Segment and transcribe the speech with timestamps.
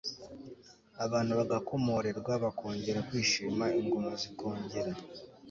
[1.05, 4.91] abantu bagakomorerwa bakongera kwishima, ingoma zikongera